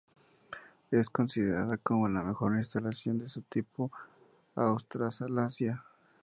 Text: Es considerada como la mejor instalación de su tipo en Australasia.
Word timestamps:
Es 0.89 1.11
considerada 1.11 1.77
como 1.77 2.07
la 2.09 2.23
mejor 2.23 2.55
instalación 2.55 3.19
de 3.19 3.29
su 3.29 3.43
tipo 3.43 3.91
en 4.55 4.63
Australasia. 4.63 5.85